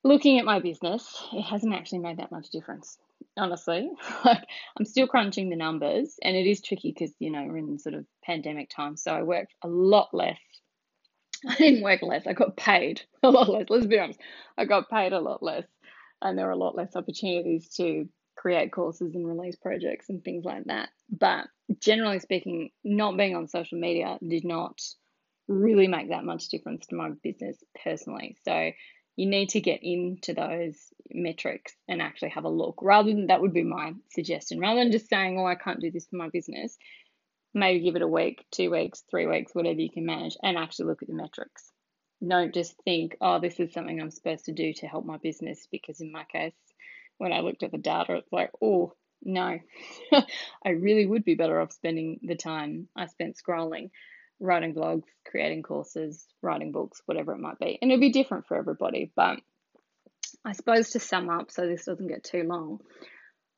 looking 0.04 0.38
at 0.38 0.44
my 0.44 0.60
business, 0.60 1.22
it 1.32 1.42
hasn't 1.42 1.74
actually 1.74 1.98
made 2.00 2.18
that 2.18 2.30
much 2.30 2.50
difference, 2.50 2.98
honestly. 3.36 3.90
like, 4.24 4.44
I'm 4.78 4.84
still 4.84 5.08
crunching 5.08 5.50
the 5.50 5.56
numbers, 5.56 6.16
and 6.22 6.36
it 6.36 6.46
is 6.46 6.60
tricky 6.60 6.94
because, 6.96 7.14
you 7.18 7.30
know, 7.30 7.44
we're 7.44 7.58
in 7.58 7.78
sort 7.78 7.94
of 7.94 8.06
pandemic 8.22 8.70
time. 8.70 8.96
So 8.96 9.12
I 9.12 9.22
worked 9.22 9.54
a 9.62 9.68
lot 9.68 10.10
less. 10.12 10.38
I 11.48 11.56
didn't 11.56 11.82
work 11.82 12.02
less, 12.02 12.26
I 12.26 12.32
got 12.34 12.56
paid 12.56 13.02
a 13.22 13.30
lot 13.30 13.48
less. 13.48 13.66
Let's 13.68 13.86
be 13.86 13.98
honest. 13.98 14.20
I 14.56 14.64
got 14.64 14.90
paid 14.90 15.12
a 15.12 15.20
lot 15.20 15.42
less, 15.42 15.66
and 16.22 16.38
there 16.38 16.46
were 16.46 16.52
a 16.52 16.56
lot 16.56 16.76
less 16.76 16.94
opportunities 16.94 17.68
to 17.76 18.08
create 18.44 18.70
courses 18.70 19.14
and 19.14 19.26
release 19.26 19.56
projects 19.56 20.10
and 20.10 20.22
things 20.22 20.44
like 20.44 20.64
that. 20.64 20.90
But 21.08 21.46
generally 21.80 22.18
speaking, 22.18 22.68
not 22.84 23.16
being 23.16 23.34
on 23.34 23.48
social 23.48 23.80
media 23.80 24.18
did 24.26 24.44
not 24.44 24.78
really 25.48 25.88
make 25.88 26.10
that 26.10 26.24
much 26.24 26.50
difference 26.50 26.86
to 26.86 26.94
my 26.94 27.12
business 27.22 27.56
personally. 27.82 28.36
So 28.44 28.72
you 29.16 29.26
need 29.26 29.48
to 29.50 29.62
get 29.62 29.80
into 29.82 30.34
those 30.34 30.76
metrics 31.10 31.72
and 31.88 32.02
actually 32.02 32.30
have 32.30 32.44
a 32.44 32.50
look 32.50 32.80
rather 32.82 33.08
than 33.08 33.28
that 33.28 33.40
would 33.40 33.54
be 33.54 33.62
my 33.62 33.94
suggestion 34.10 34.58
rather 34.58 34.80
than 34.80 34.90
just 34.90 35.08
saying 35.08 35.38
oh 35.38 35.46
i 35.46 35.54
can't 35.54 35.80
do 35.80 35.92
this 35.92 36.06
for 36.06 36.16
my 36.16 36.28
business 36.32 36.76
maybe 37.52 37.84
give 37.84 37.94
it 37.94 38.02
a 38.02 38.08
week 38.08 38.44
two 38.50 38.72
weeks 38.72 39.04
three 39.08 39.26
weeks 39.26 39.54
whatever 39.54 39.78
you 39.78 39.88
can 39.88 40.04
manage 40.04 40.36
and 40.42 40.58
actually 40.58 40.86
look 40.86 41.00
at 41.00 41.06
the 41.06 41.14
metrics 41.14 41.70
don't 42.26 42.52
just 42.52 42.74
think 42.84 43.16
oh 43.20 43.38
this 43.38 43.60
is 43.60 43.72
something 43.72 44.00
i'm 44.00 44.10
supposed 44.10 44.46
to 44.46 44.52
do 44.52 44.72
to 44.72 44.88
help 44.88 45.04
my 45.04 45.18
business 45.18 45.68
because 45.70 46.00
in 46.00 46.10
my 46.10 46.24
case 46.24 46.54
when 47.18 47.32
i 47.32 47.40
looked 47.40 47.62
at 47.62 47.72
the 47.72 47.78
data 47.78 48.16
it's 48.16 48.32
like 48.32 48.50
oh 48.62 48.92
no 49.22 49.58
i 50.64 50.70
really 50.70 51.06
would 51.06 51.24
be 51.24 51.34
better 51.34 51.60
off 51.60 51.72
spending 51.72 52.20
the 52.22 52.36
time 52.36 52.88
i 52.96 53.06
spent 53.06 53.36
scrolling 53.36 53.90
writing 54.40 54.74
blogs, 54.74 55.04
creating 55.24 55.62
courses, 55.62 56.26
writing 56.42 56.72
books, 56.72 57.00
whatever 57.06 57.32
it 57.32 57.40
might 57.40 57.58
be. 57.58 57.78
And 57.80 57.90
it'll 57.90 58.00
be 58.00 58.10
different 58.10 58.46
for 58.46 58.56
everybody. 58.56 59.12
But 59.14 59.40
I 60.44 60.52
suppose 60.52 60.90
to 60.90 61.00
sum 61.00 61.30
up, 61.30 61.50
so 61.50 61.66
this 61.66 61.84
doesn't 61.84 62.08
get 62.08 62.24
too 62.24 62.42
long, 62.42 62.80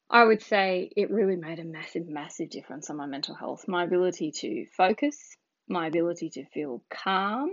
I 0.09 0.25
would 0.25 0.43
say 0.43 0.91
it 0.97 1.11
really 1.11 1.37
made 1.37 1.59
a 1.59 1.65
massive, 1.65 2.09
massive 2.09 2.51
difference 2.51 2.91
on 2.91 2.97
my 2.97 3.07
mental 3.07 3.35
health. 3.35 3.65
My 3.67 3.85
ability 3.85 4.33
to 4.41 4.67
focus, 4.77 5.37
my 5.69 5.89
ability 5.89 6.31
to 6.31 6.45
feel 6.47 6.83
calm, 6.91 7.51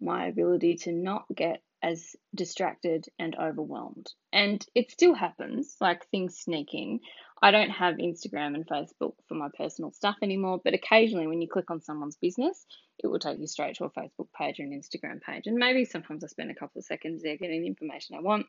my 0.00 0.26
ability 0.26 0.76
to 0.76 0.92
not 0.92 1.24
get 1.34 1.60
as 1.82 2.16
distracted 2.34 3.06
and 3.18 3.36
overwhelmed. 3.36 4.10
And 4.32 4.64
it 4.74 4.90
still 4.90 5.14
happens, 5.14 5.76
like 5.80 6.08
things 6.08 6.38
sneak 6.38 6.74
in. 6.74 7.00
I 7.40 7.50
don't 7.52 7.70
have 7.70 7.96
Instagram 7.96 8.54
and 8.54 8.66
Facebook 8.66 9.14
for 9.28 9.34
my 9.34 9.48
personal 9.56 9.92
stuff 9.92 10.16
anymore, 10.22 10.60
but 10.62 10.74
occasionally 10.74 11.28
when 11.28 11.40
you 11.40 11.48
click 11.48 11.70
on 11.70 11.80
someone's 11.80 12.16
business, 12.16 12.66
it 12.98 13.06
will 13.06 13.20
take 13.20 13.38
you 13.38 13.46
straight 13.46 13.76
to 13.76 13.84
a 13.84 13.90
Facebook 13.90 14.28
page 14.36 14.58
or 14.58 14.64
an 14.64 14.72
Instagram 14.72 15.20
page. 15.22 15.46
And 15.46 15.56
maybe 15.56 15.84
sometimes 15.84 16.24
I 16.24 16.26
spend 16.26 16.50
a 16.50 16.54
couple 16.54 16.80
of 16.80 16.84
seconds 16.84 17.22
there 17.22 17.36
getting 17.36 17.62
the 17.62 17.68
information 17.68 18.16
I 18.16 18.20
want 18.20 18.46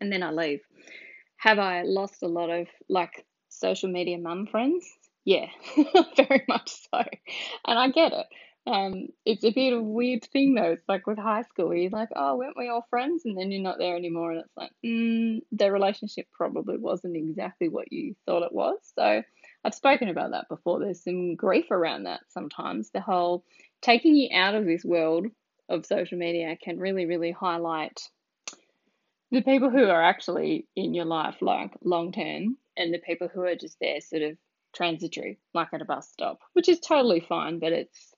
and 0.00 0.12
then 0.12 0.22
I 0.22 0.30
leave. 0.30 0.60
Have 1.38 1.58
I 1.58 1.82
lost 1.82 2.22
a 2.22 2.28
lot 2.28 2.50
of 2.50 2.66
like 2.88 3.24
social 3.48 3.88
media 3.88 4.18
mum 4.18 4.46
friends? 4.46 4.86
Yeah, 5.24 5.46
very 6.16 6.44
much 6.48 6.70
so. 6.70 7.02
And 7.66 7.78
I 7.78 7.88
get 7.90 8.12
it. 8.12 8.26
Um, 8.68 9.08
it's 9.24 9.44
a 9.44 9.50
bit 9.50 9.72
of 9.72 9.78
a 9.80 9.82
weird 9.82 10.24
thing 10.24 10.54
though. 10.54 10.72
It's 10.72 10.86
like 10.86 11.06
with 11.06 11.18
high 11.18 11.42
school, 11.44 11.68
where 11.68 11.78
you're 11.78 11.90
like, 11.90 12.10
oh, 12.14 12.36
weren't 12.36 12.56
we 12.56 12.68
all 12.68 12.86
friends? 12.90 13.22
And 13.24 13.36
then 13.36 13.50
you're 13.50 13.62
not 13.62 13.78
there 13.78 13.96
anymore, 13.96 14.32
and 14.32 14.40
it's 14.40 14.56
like, 14.58 14.72
mm, 14.84 15.40
the 15.52 15.72
relationship 15.72 16.26
probably 16.32 16.76
wasn't 16.76 17.16
exactly 17.16 17.70
what 17.70 17.90
you 17.90 18.14
thought 18.26 18.42
it 18.42 18.52
was. 18.52 18.78
So 18.94 19.22
I've 19.64 19.74
spoken 19.74 20.08
about 20.08 20.32
that 20.32 20.50
before. 20.50 20.80
There's 20.80 21.02
some 21.02 21.34
grief 21.34 21.70
around 21.70 22.04
that 22.04 22.20
sometimes. 22.28 22.90
The 22.90 23.00
whole 23.00 23.42
taking 23.80 24.14
you 24.14 24.28
out 24.34 24.54
of 24.54 24.66
this 24.66 24.84
world 24.84 25.26
of 25.70 25.86
social 25.86 26.18
media 26.18 26.56
can 26.62 26.78
really, 26.78 27.06
really 27.06 27.32
highlight 27.32 28.00
the 29.30 29.42
people 29.42 29.70
who 29.70 29.84
are 29.88 30.02
actually 30.02 30.66
in 30.76 30.92
your 30.92 31.04
life, 31.06 31.36
like 31.40 31.72
long 31.82 32.12
term, 32.12 32.58
and 32.76 32.92
the 32.92 32.98
people 32.98 33.28
who 33.28 33.42
are 33.42 33.56
just 33.56 33.78
there, 33.80 34.00
sort 34.02 34.22
of 34.22 34.36
transitory, 34.74 35.38
like 35.54 35.68
at 35.72 35.80
a 35.80 35.86
bus 35.86 36.10
stop, 36.10 36.40
which 36.52 36.68
is 36.68 36.80
totally 36.80 37.20
fine, 37.20 37.58
but 37.60 37.72
it's 37.72 38.14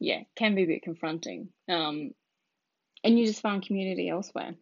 yeah, 0.00 0.20
can 0.36 0.54
be 0.54 0.64
a 0.64 0.66
bit 0.66 0.82
confronting. 0.82 1.48
Um, 1.68 2.12
and 3.02 3.18
you 3.18 3.26
just 3.26 3.42
find 3.42 3.64
community 3.64 4.08
elsewhere. 4.08 4.54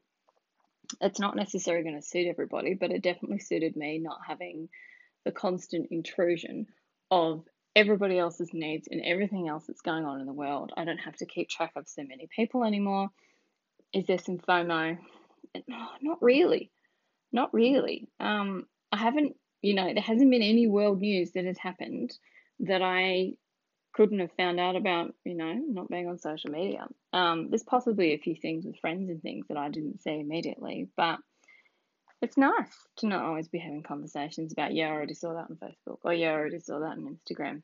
It's 1.01 1.21
not 1.21 1.37
necessarily 1.37 1.85
going 1.85 2.01
to 2.01 2.07
suit 2.07 2.27
everybody, 2.27 2.75
but 2.75 2.91
it 2.91 3.03
definitely 3.03 3.39
suited 3.39 3.77
me 3.77 3.99
not 3.99 4.19
having 4.27 4.69
the 5.25 5.33
constant 5.33 5.89
intrusion 5.91 6.67
of 7.11 7.45
everybody 7.75 8.19
else's 8.19 8.51
needs 8.53 8.89
and 8.91 9.01
everything 9.05 9.49
else 9.49 9.67
that's 9.67 9.81
going 9.81 10.05
on 10.05 10.21
in 10.21 10.27
the 10.27 10.33
world. 10.33 10.73
I 10.77 10.85
don't 10.85 10.99
have 10.99 11.17
to 11.17 11.27
keep 11.27 11.49
track 11.49 11.73
of 11.77 11.89
so 11.89 12.03
many 12.03 12.29
people 12.35 12.65
anymore. 12.65 13.09
Is 13.93 14.07
there 14.07 14.19
some 14.19 14.39
FOMO? 14.39 14.99
No, 15.69 15.87
not 16.03 16.23
really. 16.23 16.71
Not 17.33 17.55
really. 17.55 18.09
Um, 18.21 18.67
I 18.91 18.99
haven't, 18.99 19.37
you 19.63 19.75
know, 19.75 19.93
there 19.93 20.03
hasn't 20.03 20.31
been 20.31 20.43
any 20.43 20.67
world 20.67 21.01
news 21.01 21.33
that 21.33 21.47
has 21.47 21.59
happened 21.59 22.13
that 22.61 22.83
I 22.83 23.33
couldn't 23.93 24.21
have 24.21 24.33
found 24.33 24.59
out 24.59 24.77
about, 24.77 25.15
you 25.25 25.35
know, 25.35 25.53
not 25.53 25.89
being 25.89 26.09
on 26.09 26.19
social 26.19 26.51
media. 26.51 26.87
Um, 27.13 27.51
there's 27.51 27.63
possibly 27.63 28.13
a 28.13 28.19
few 28.19 28.35
things 28.35 28.65
with 28.65 28.79
friends 28.81 29.11
and 29.11 29.23
things 29.23 29.47
that 29.49 29.57
I 29.57 29.69
didn't 29.69 30.03
see 30.03 30.19
immediately, 30.19 30.89
but 30.97 31.19
it's 32.23 32.37
nice 32.37 32.73
to 32.99 33.07
not 33.07 33.25
always 33.25 33.49
be 33.49 33.59
having 33.59 33.83
conversations 33.83 34.53
about, 34.53 34.75
yeah, 34.75 34.89
I 34.89 34.93
already 34.93 35.15
saw 35.15 35.35
that 35.35 35.51
on 35.51 35.59
Facebook, 35.63 35.99
or 36.05 36.15
yeah, 36.15 36.31
I 36.31 36.35
already 36.35 36.61
saw 36.61 36.79
that 36.79 36.97
on 36.97 37.19
Instagram. 37.19 37.63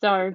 So, 0.00 0.34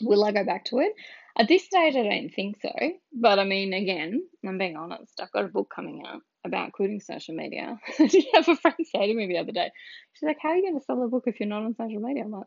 will 0.00 0.24
I 0.24 0.32
go 0.32 0.44
back 0.44 0.64
to 0.66 0.78
it? 0.78 0.92
At 1.38 1.48
this 1.48 1.64
stage, 1.64 1.96
I 1.96 2.02
don't 2.02 2.30
think 2.30 2.60
so. 2.62 2.72
But 3.12 3.38
I 3.38 3.44
mean, 3.44 3.74
again, 3.74 4.22
I'm 4.46 4.56
being 4.56 4.76
honest, 4.76 5.20
I've 5.20 5.32
got 5.32 5.44
a 5.44 5.48
book 5.48 5.70
coming 5.74 6.04
out 6.06 6.22
about 6.44 6.72
quitting 6.72 7.00
social 7.00 7.34
media. 7.34 7.78
I 7.98 8.06
did 8.06 8.24
have 8.32 8.48
a 8.48 8.56
friend 8.56 8.76
say 8.82 9.08
to 9.08 9.14
me 9.14 9.26
the 9.26 9.38
other 9.38 9.52
day, 9.52 9.70
she's 10.14 10.26
like, 10.26 10.38
How 10.40 10.50
are 10.50 10.56
you 10.56 10.62
going 10.62 10.78
to 10.78 10.84
sell 10.84 11.02
a 11.02 11.08
book 11.08 11.24
if 11.26 11.40
you're 11.40 11.48
not 11.48 11.64
on 11.64 11.74
social 11.74 12.00
media? 12.00 12.24
I'm 12.24 12.30
like, 12.30 12.46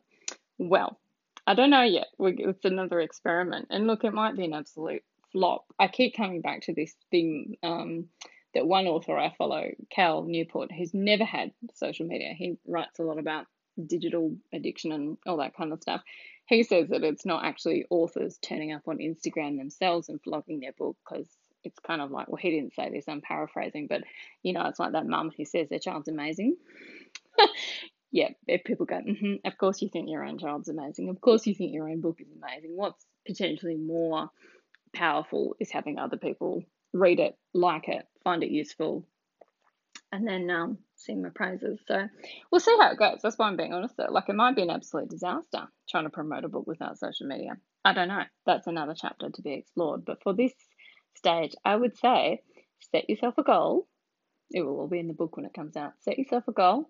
Well, 0.57 0.99
I 1.49 1.55
don't 1.55 1.71
know 1.71 1.81
yet. 1.81 2.09
It's 2.19 2.63
another 2.63 2.99
experiment. 2.99 3.69
And 3.71 3.87
look, 3.87 4.03
it 4.03 4.13
might 4.13 4.37
be 4.37 4.45
an 4.45 4.53
absolute 4.53 5.01
flop. 5.31 5.65
I 5.79 5.87
keep 5.87 6.15
coming 6.15 6.41
back 6.41 6.61
to 6.61 6.75
this 6.75 6.93
thing 7.09 7.57
um, 7.63 8.05
that 8.53 8.67
one 8.67 8.85
author 8.85 9.17
I 9.17 9.33
follow, 9.35 9.71
Cal 9.89 10.25
Newport, 10.25 10.71
who's 10.71 10.93
never 10.93 11.25
had 11.25 11.51
social 11.73 12.05
media. 12.05 12.35
He 12.37 12.59
writes 12.67 12.99
a 12.99 13.03
lot 13.03 13.17
about 13.17 13.47
digital 13.83 14.35
addiction 14.53 14.91
and 14.91 15.17
all 15.25 15.37
that 15.37 15.55
kind 15.55 15.73
of 15.73 15.81
stuff. 15.81 16.03
He 16.45 16.61
says 16.61 16.89
that 16.89 17.03
it's 17.03 17.25
not 17.25 17.43
actually 17.43 17.87
authors 17.89 18.37
turning 18.43 18.71
up 18.71 18.83
on 18.87 18.99
Instagram 18.99 19.57
themselves 19.57 20.07
and 20.07 20.21
vlogging 20.21 20.61
their 20.61 20.73
book 20.73 20.97
because 21.03 21.27
it's 21.63 21.79
kind 21.79 21.99
of 21.99 22.11
like, 22.11 22.27
well, 22.27 22.37
he 22.39 22.51
didn't 22.51 22.75
say 22.75 22.91
this, 22.91 23.05
I'm 23.07 23.21
paraphrasing, 23.21 23.87
but 23.87 24.03
you 24.43 24.53
know, 24.53 24.67
it's 24.67 24.79
like 24.79 24.91
that 24.91 25.07
mum 25.07 25.31
who 25.35 25.45
says 25.45 25.67
their 25.67 25.79
child's 25.79 26.09
amazing. 26.09 26.57
yeah, 28.11 28.29
if 28.47 28.63
people 28.63 28.85
go, 28.85 28.95
mm-hmm, 28.95 29.47
of 29.47 29.57
course 29.57 29.81
you 29.81 29.89
think 29.89 30.09
your 30.09 30.23
own 30.23 30.39
child's 30.39 30.69
amazing. 30.69 31.09
Of 31.09 31.21
course 31.21 31.45
you 31.45 31.53
think 31.53 31.73
your 31.73 31.89
own 31.89 32.01
book 32.01 32.19
is 32.19 32.27
amazing. 32.35 32.71
What's 32.75 33.05
potentially 33.25 33.75
more 33.75 34.29
powerful 34.93 35.55
is 35.59 35.69
having 35.69 35.99
other 35.99 36.17
people 36.17 36.63
read 36.93 37.19
it, 37.19 37.37
like 37.53 37.87
it, 37.87 38.07
find 38.23 38.43
it 38.43 38.49
useful, 38.49 39.05
and 40.11 40.27
then 40.27 40.49
um, 40.49 40.79
sing 40.95 41.21
my 41.21 41.29
praises. 41.29 41.79
So 41.87 42.07
we'll 42.51 42.59
see 42.59 42.75
how 42.79 42.91
it 42.91 42.97
goes. 42.97 43.19
That's 43.21 43.37
why 43.37 43.47
I'm 43.47 43.57
being 43.57 43.73
honest. 43.73 43.95
Though. 43.95 44.07
Like 44.09 44.29
it 44.29 44.35
might 44.35 44.55
be 44.55 44.63
an 44.63 44.71
absolute 44.71 45.09
disaster 45.09 45.67
trying 45.87 46.05
to 46.05 46.09
promote 46.09 46.45
a 46.45 46.49
book 46.49 46.65
without 46.65 46.97
social 46.97 47.27
media. 47.27 47.57
I 47.85 47.93
don't 47.93 48.07
know. 48.07 48.23
That's 48.45 48.67
another 48.67 48.95
chapter 48.99 49.29
to 49.29 49.41
be 49.41 49.53
explored. 49.53 50.03
But 50.05 50.23
for 50.23 50.33
this 50.33 50.53
stage, 51.15 51.53
I 51.63 51.75
would 51.75 51.95
say 51.97 52.41
set 52.91 53.07
yourself 53.07 53.35
a 53.37 53.43
goal. 53.43 53.87
It 54.49 54.63
will 54.63 54.79
all 54.79 54.87
be 54.87 54.99
in 54.99 55.07
the 55.07 55.13
book 55.13 55.37
when 55.37 55.45
it 55.45 55.53
comes 55.53 55.77
out. 55.77 55.93
Set 56.01 56.17
yourself 56.17 56.47
a 56.47 56.51
goal 56.51 56.89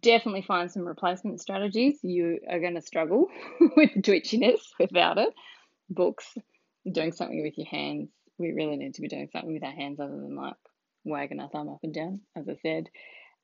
definitely 0.00 0.42
find 0.42 0.70
some 0.70 0.86
replacement 0.86 1.40
strategies. 1.40 1.98
You 2.02 2.38
are 2.48 2.60
going 2.60 2.74
to 2.74 2.82
struggle 2.82 3.28
with 3.76 3.90
twitchiness 4.02 4.60
without 4.78 5.18
it. 5.18 5.34
Books, 5.88 6.26
doing 6.90 7.12
something 7.12 7.42
with 7.42 7.58
your 7.58 7.66
hands. 7.66 8.10
We 8.38 8.52
really 8.52 8.76
need 8.76 8.94
to 8.94 9.02
be 9.02 9.08
doing 9.08 9.28
something 9.32 9.52
with 9.52 9.64
our 9.64 9.72
hands 9.72 10.00
other 10.00 10.16
than 10.16 10.36
like 10.36 10.54
wagging 11.04 11.40
our 11.40 11.48
thumb 11.48 11.68
up 11.68 11.80
and 11.82 11.92
down, 11.92 12.20
as 12.36 12.48
I 12.48 12.56
said. 12.62 12.88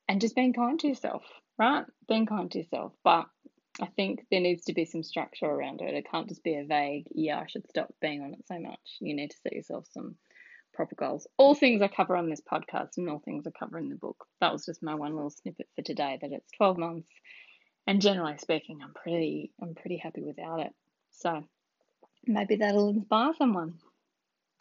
And 0.08 0.20
just 0.20 0.36
being 0.36 0.52
kind 0.52 0.78
to 0.80 0.88
yourself, 0.88 1.24
right? 1.58 1.84
Being 2.08 2.26
kind 2.26 2.50
to 2.52 2.58
yourself. 2.58 2.92
But 3.02 3.26
I 3.80 3.86
think 3.96 4.20
there 4.30 4.40
needs 4.40 4.64
to 4.66 4.72
be 4.72 4.84
some 4.84 5.02
structure 5.02 5.46
around 5.46 5.82
it. 5.82 5.94
It 5.94 6.06
can't 6.10 6.28
just 6.28 6.44
be 6.44 6.56
a 6.56 6.64
vague, 6.64 7.06
yeah, 7.10 7.40
I 7.40 7.46
should 7.46 7.68
stop 7.68 7.92
being 8.00 8.22
on 8.22 8.32
it 8.32 8.46
so 8.46 8.58
much. 8.58 8.78
You 9.00 9.14
need 9.14 9.32
to 9.32 9.36
set 9.42 9.52
yourself 9.52 9.86
some 9.92 10.16
proper 10.76 10.94
goals. 10.94 11.26
All 11.38 11.54
things 11.54 11.82
I 11.82 11.88
cover 11.88 12.16
on 12.16 12.30
this 12.30 12.40
podcast 12.40 12.98
and 12.98 13.08
all 13.08 13.18
things 13.18 13.46
I 13.46 13.50
cover 13.58 13.78
in 13.78 13.88
the 13.88 13.96
book. 13.96 14.26
That 14.40 14.52
was 14.52 14.66
just 14.66 14.82
my 14.82 14.94
one 14.94 15.14
little 15.14 15.30
snippet 15.30 15.68
for 15.74 15.82
today 15.82 16.18
that 16.20 16.32
it's 16.32 16.52
12 16.52 16.78
months 16.78 17.08
and 17.86 18.00
generally 18.02 18.36
speaking 18.38 18.80
I'm 18.82 18.92
pretty 18.92 19.52
I'm 19.60 19.74
pretty 19.74 19.96
happy 19.96 20.22
without 20.22 20.60
it. 20.60 20.72
So 21.12 21.42
maybe 22.26 22.56
that'll 22.56 22.90
inspire 22.90 23.32
someone. 23.38 23.74